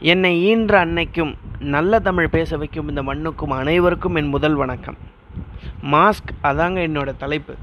[0.00, 1.30] என்னை ஈன்ற அன்னைக்கும்
[1.74, 4.98] நல்ல தமிழ் பேச வைக்கும் இந்த மண்ணுக்கும் அனைவருக்கும் என் முதல் வணக்கம்.
[5.92, 7.54] மாஸ்க் அதாங்க என்னோட தலைப்பு.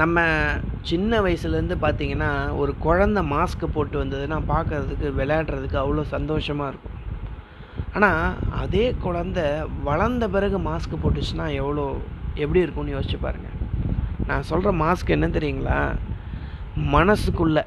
[0.00, 0.24] நம்ம
[0.90, 2.30] சின்ன வயசுலேருந்து பார்த்தீங்கன்னா
[2.60, 6.96] ஒரு குழந்த மாஸ்க் போட்டு வந்ததுன்னா பார்க்கறதுக்கு விளையாடுறதுக்கு அவ்வளோ சந்தோஷமாக இருக்கும்.
[7.94, 11.86] ஆனால் அதே குழந்த வளர்ந்த பிறகு மாஸ்க் போட்டுச்சுன்னா எவ்வளோ
[12.34, 13.60] எப்படி இருக்கும்னு யோசிச்சு பாருங்கள்
[14.30, 15.80] நான் சொல்கிற மாஸ்க் என்ன தெரியுங்களா?
[16.96, 17.64] மனசுக்குள்ளே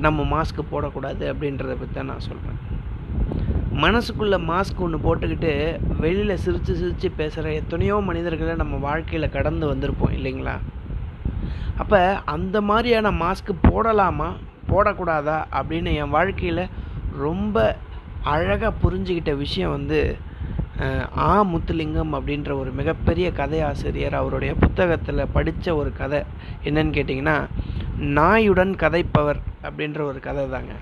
[0.00, 2.58] நம்ம மாஸ்க் போடக்கூடாது அப்படின்றத பற்றி தான் நான் சொல்கிறேன்
[3.82, 5.52] மனசுக்குள்ளே மாஸ்க் ஒன்று போட்டுக்கிட்டு
[6.00, 10.56] வெளியில் சிரித்து சிரித்து பேசுகிற எத்தனையோ மனிதர்களை நம்ம வாழ்க்கையில் கடந்து வந்திருப்போம் இல்லைங்களா?
[11.76, 14.28] அப்போ அந்த மாதிரியான மாஸ்க் போடலாமா?
[14.70, 15.38] போடக்கூடாதா?
[15.58, 16.64] அப்படின்னு என் வாழ்க்கையில்
[17.18, 17.56] ரொம்ப
[18.24, 20.00] அழகாக புரிஞ்சுக்கிட்ட விஷயம் வந்து
[21.16, 26.20] ஆ முத்துலிங்கம் அப்படின்ற ஒரு மிகப்பெரிய கதை ஆசிரியர் அவருடைய புத்தகத்தில் படித்த ஒரு கதை
[26.64, 27.36] என்னன்னு கேட்டிங்கன்னா
[28.00, 30.72] நாயுடன் கதைப்பவர் அப்படின்ற ஒரு கதை தாங்க.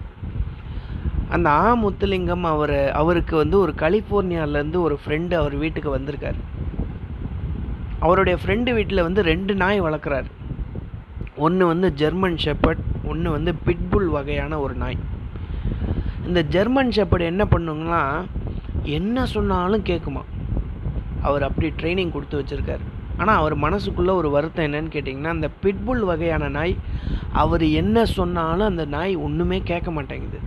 [1.28, 6.40] அந்த ஆ முத்துலிங்கம் அவர் அவருக்கு வந்து ஒரு கலிஃபோர்னியாவிலேருந்து ஒரு ஃப்ரெண்டு அவர் வீட்டுக்கு வந்திருக்காரு.
[7.98, 10.24] அவருடைய ஃப்ரெண்டு வீட்டில் வந்து ரெண்டு நாய் வளர்க்குறாரு.
[11.36, 14.98] ஒன்று வந்து ஜெர்மன் ஷெப்பர்ட் ஒன்று வந்து பிட்புல் வகையான ஒரு நாய்.
[16.26, 18.24] இந்த ஜெர்மன் ஷெப்பர்ட் என்ன பண்ணுங்கன்னா
[18.82, 20.22] என்ன சொன்னாலும் கேட்குமா
[21.22, 22.84] அவர் அப்படி ட்ரைனிங் கொடுத்து வச்சுருக்காரு.
[23.20, 26.74] ஆனால் அவர் மனசுக்குள்ளே ஒரு வருத்தம் என்னன்னு கேட்டிங்கன்னா அந்த பிட்புல் வகையான நாய்
[27.42, 30.40] அவர் என்ன சொன்னாலும் அந்த நாய் ஒன்றுமே கேட்க மாட்டேங்குது.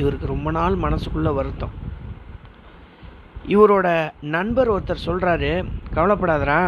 [0.00, 1.74] இவருக்கு ரொம்ப நாள் மனசுக்குள்ளே வருத்தம்.
[3.54, 3.88] இவரோட
[4.34, 5.52] நண்பர் ஒருத்தர் சொல்கிறாரு
[5.96, 6.60] கவலைப்படாதரா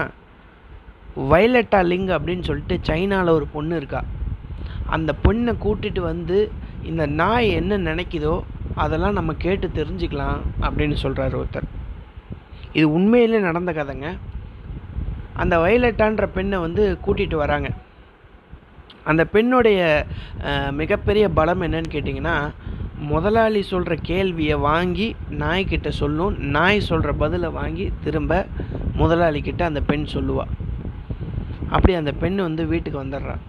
[1.31, 4.01] வயலட்டா லிங் அப்படின்னு சொல்லிட்டு சைனாவில் ஒரு பொண்ணு இருக்கா.
[4.97, 6.39] அந்த பொண்ணை கூட்டிட்டு வந்து
[6.91, 8.35] இந்த நாய் என்ன நினைக்குதோ
[8.85, 11.69] அதெல்லாம் நம்ம கேட்டு தெரிஞ்சுக்கலாம் அப்படின்னு சொல்கிறாரு ஒருத்தர்.
[12.79, 14.09] இது உண்மையிலே நடந்த கதைங்க.
[15.43, 17.69] அந்த வயலட்டான்ற பெண்ணை வந்து கூட்டிகிட்டு வராங்க.
[19.11, 19.81] அந்த பெண்ணுடைய
[20.81, 22.37] மிகப்பெரிய பலம் என்னன்னு கேட்டிங்கன்னா
[23.11, 25.07] முதலாளி சொல்கிற கேள்வியை வாங்கி
[25.43, 28.41] நாய்கிட்ட சொல்லும் நாய் சொல்கிற பதிலை வாங்கி திரும்ப
[29.01, 30.53] முதலாளிக்கிட்ட அந்த பெண் சொல்லுவாள்
[31.75, 33.45] அப்படி அந்த பெண் வந்து வீட்டுக்கு வந்துடுறான்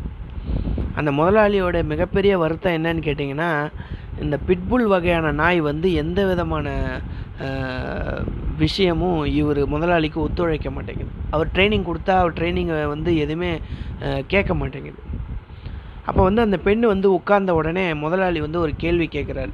[1.00, 3.52] அந்த முதலாளியோட மிகப்பெரிய வருத்தம் என்னன்னு கேட்டிங்கன்னா
[4.24, 6.68] இந்த பிட்புல் வகையான நாய் வந்து எந்த விதமான
[8.64, 11.12] விஷயமும் இவர் முதலாளிக்கு ஒத்துழைக்க மாட்டேங்குது.
[11.36, 13.52] அவர் ட்ரைனிங் கொடுத்தா அவர் ட்ரைனிங்கை வந்து எதுவுமே
[14.34, 15.02] கேட்க மாட்டேங்குது.
[16.08, 19.54] அப்போ வந்து அந்த பெண் வந்து உட்கார்ந்த உடனே முதலாளி வந்து ஒரு கேள்வி கேட்குறாரு.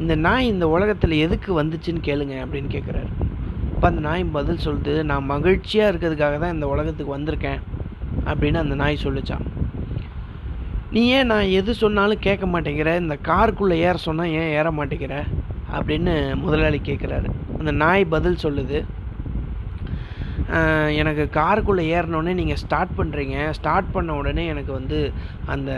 [0.00, 3.10] இந்த நாய் இந்த உலகத்தில் எதுக்கு வந்துச்சுன்னு கேளுங்க அப்படின்னு கேட்குறாரு.
[3.74, 7.60] அப்போ அந்த நாய் பதில் சொல்லுது நான் மகிழ்ச்சியாக இருக்கிறதுக்காக தான் இந்த உலகத்துக்கு வந்திருக்கேன்
[8.30, 9.46] அப்படின்னு அந்த நாய் சொல்லுச்சான்
[10.94, 12.90] நீ ஏன் நான் எது சொன்னாலும் கேட்க மாட்டேங்கிற?
[13.02, 15.16] இந்த காருக்குள்ளே ஏற சொன்னால் ஏன் ஏற மாட்டேங்கிற?
[15.76, 16.14] அப்படின்னு
[16.44, 17.28] முதலாளி கேட்குறாரு.
[17.58, 18.78] அந்த நாய் பதில் சொல்லுது.
[21.00, 24.98] எனக்கு காருக்குள்ளே ஏறினோடனே நீங்கள் ஸ்டார்ட் பண்ணுறீங்க ஸ்டார்ட் பண்ண உடனே எனக்கு வந்து
[25.54, 25.70] அந்த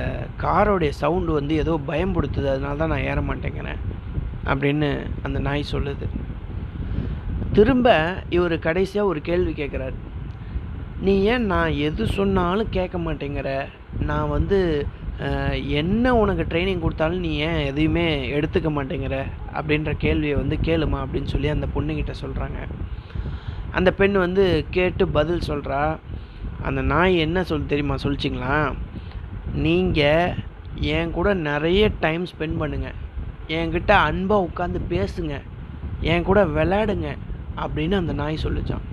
[0.45, 3.83] காரோடைய சவுண்டு வந்து ஏதோ பயம் கொடுத்துது அதனால தான் நான் ஏற மாட்டேங்கிறேன்.
[4.53, 4.91] அப்படின்னு
[5.23, 6.09] அந்த நாய் சொல்லுது.
[7.59, 7.89] திரும்ப
[8.37, 9.99] இவர் கடைசியாக ஒரு கேள்வி கேட்குறாரு.
[11.05, 13.51] நீ ஏன் நான் எது சொன்னாலும் கேட்க மாட்டேங்கிற?
[14.09, 14.59] நான் வந்து
[15.81, 18.05] என்ன உனக்கு ட்ரைனிங் கொடுத்தாலும் நீ ஏன் எதையுமே
[18.37, 19.17] எடுத்துக்க மாட்டேங்கிற?
[19.55, 22.61] அப்படின்ற கேள்வியை வந்து கேளுமா அப்படின்னு சொல்லி அந்த பொண்ணுக்கிட்ட சொல்கிறாங்க
[23.79, 25.83] அந்த பெண் வந்து கேட்டு பதில் சொல்கிறா
[26.63, 27.97] அந்த நாய் என்ன சொல் தெரியுமா?
[28.05, 28.61] சொல்லிச்சிங்களா?
[29.65, 30.35] நீங்கள்
[30.97, 32.99] என் கூட நிறைய டைம் ஸ்பெண்ட் பண்ணுங்கள்
[33.59, 35.35] என்கிட்ட அன்பாக உட்காந்து பேசுங்க.
[36.01, 37.11] என் கூட விளையாடுங்க.
[37.65, 38.87] அப்படின்னு அந்த நாய் சொல்லிச்சான்.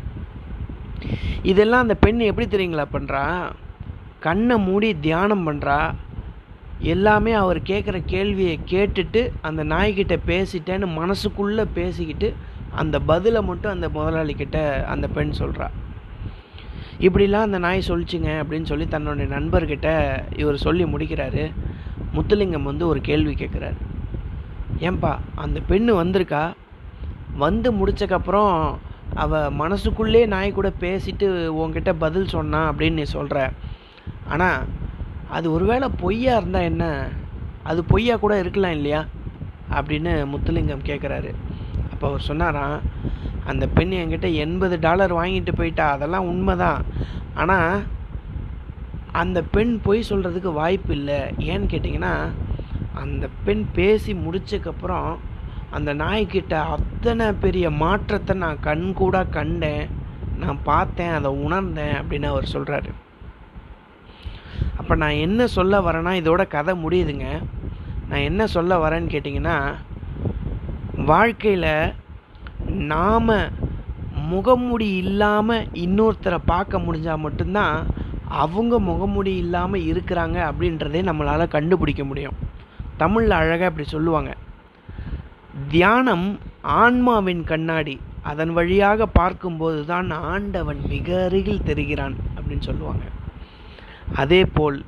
[1.44, 3.52] இதெல்லாம் அந்த பெண் எப்படி தெரியுங்களா பண்ணுறா
[4.20, 5.96] கண்ணை மூடி தியானம் பண்ணுறா
[6.80, 12.34] எல்லாமே அவர் கேட்குற கேள்வியை கேட்டுட்டு அந்த நாய்கிட்ட பேசிட்டேன்னு மனசுக்குள்ளே பேசிக்கிட்டு
[12.76, 15.68] அந்த பதிலை மட்டும் அந்த முதலாளிக்கிட்ட அந்த பெண் சொல்கிறா
[17.00, 19.88] இப்படிலாம் அந்த நாய் சொல்லிச்சுங்க அப்படின்னு சொல்லி தன்னுடைய நண்பர்கிட்ட
[20.38, 21.52] இவர் சொல்லி முடிக்கிறாரு.
[22.16, 23.76] முத்துலிங்கம் வந்து ஒரு கேள்வி கேட்குறாரு
[24.80, 26.54] ஏன்பா அந்த பெண்ணு வந்திருக்கா?
[27.38, 28.76] வந்து முடிச்சக்கப்புறம்
[29.24, 31.28] அவள் மனசுக்குள்ளே நாய் கூட பேசிட்டு
[31.62, 33.40] உன்கிட்ட பதில் சொன்னான் அப்படின்னு நீ சொல்கிற
[34.28, 34.66] ஆனால்
[35.30, 36.86] அது ஒருவேளை பொய்யா இருந்தால் என்ன?
[37.64, 39.02] அது பொய்யா கூட இருக்கலாம் இல்லையா?
[39.72, 41.32] அப்படின்னு முத்துலிங்கம் கேட்குறாரு
[41.92, 42.78] அப்போ அவர் சொன்னாராம்
[43.46, 46.82] அந்த பெண் என்கிட்ட எண்பது டாலர் வாங்கிட்டு போயிட்டா அதெல்லாம் உண்மைதான்.
[47.34, 47.84] ஆனால்
[49.12, 51.20] அந்த பெண் பொய் சொல்கிறதுக்கு வாய்ப்பு இல்லை.
[51.50, 52.14] ஏன்னு கேட்டிங்கன்னா
[52.94, 55.10] அந்த பெண் பேசி முடிச்சக்கப்புறம்
[55.78, 59.86] அந்த நாய்க்கிட்ட அத்தனை பெரிய மாற்றத்தை நான் கண்கூடாக கண்டேன்.
[60.42, 62.92] நான் பார்த்தேன் அதை உணர்ந்தேன் அப்படின்னு அவர் சொல்கிறாரு
[64.80, 67.28] அப்போ நான் என்ன சொல்ல வரேன்னா இதோட கதை முடியுதுங்க.
[68.10, 69.58] நான் என்ன சொல்ல வரேன்னு கேட்டிங்கன்னா
[71.12, 71.94] வாழ்க்கையில்
[72.94, 73.34] நாம்
[74.32, 77.76] முகமுடி இல்லாமல் இன்னொருத்தரை பார்க்க முடிஞ்சால் மட்டும்தான்
[78.42, 82.38] அவங்க முகமுடி இல்லாமல் இருக்கிறாங்க அப்படின்றதே நம்மளால் கண்டுபிடிக்க முடியும்.
[82.98, 84.32] தமிழில் அழகாக இப்படி சொல்லுவாங்க.
[85.68, 88.00] தியானம் ஆன்மாவின் கண்ணாடி.
[88.22, 93.04] அதன் வழியாக பார்க்கும்போது தான் ஆண்டவன் மிக அருகில் தெரிகிறான் அப்படின்னு சொல்லுவாங்க.
[94.16, 94.86] அதேபோல்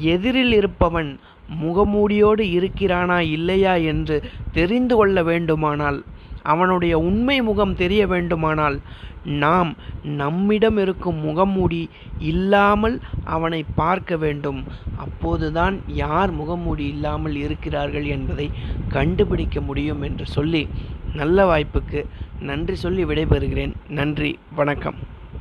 [0.00, 1.18] எதிரில் இருப்பவன்
[1.62, 4.22] முகமூடியோடு இருக்கிறானா இல்லையா என்று
[4.52, 6.04] தெரிந்து கொள்ள வேண்டுமானால்
[6.42, 8.80] அவனுடைய உண்மை முகம் தெரிய வேண்டுமானால்
[9.24, 11.88] நாம் நம்மிடம் இருக்கும் முகமூடி
[12.18, 14.64] இல்லாமல் அவனை பார்க்க வேண்டும்.
[14.96, 18.50] அப்போதுதான் யார் முகமூடி இல்லாமல் இருக்கிறார்கள் என்பதை
[18.88, 20.68] கண்டுபிடிக்க முடியும் என்று சொல்லி
[21.14, 22.06] நல்ல வாய்ப்புக்கு
[22.40, 23.72] நன்றி சொல்லி விடைபெறுகிறேன்.
[23.88, 25.18] நன்றி வணக்கம்.